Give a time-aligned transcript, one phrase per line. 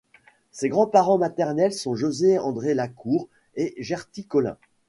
[0.51, 4.57] Ses grands-parents maternels sont José-André Lacour et Gerty Colin.